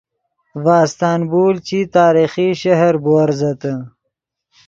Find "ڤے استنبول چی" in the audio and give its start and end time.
0.63-1.79